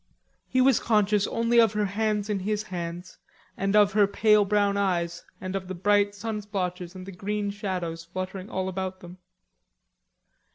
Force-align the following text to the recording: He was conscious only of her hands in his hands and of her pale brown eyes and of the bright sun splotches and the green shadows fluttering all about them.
He 0.47 0.61
was 0.61 0.79
conscious 0.79 1.27
only 1.27 1.59
of 1.59 1.73
her 1.73 1.85
hands 1.85 2.27
in 2.27 2.39
his 2.39 2.63
hands 2.63 3.19
and 3.55 3.75
of 3.75 3.91
her 3.93 4.07
pale 4.07 4.45
brown 4.45 4.75
eyes 4.75 5.23
and 5.39 5.55
of 5.55 5.67
the 5.67 5.75
bright 5.75 6.15
sun 6.15 6.41
splotches 6.41 6.95
and 6.95 7.05
the 7.05 7.11
green 7.11 7.51
shadows 7.51 8.03
fluttering 8.03 8.49
all 8.49 8.67
about 8.67 9.01
them. 9.01 9.19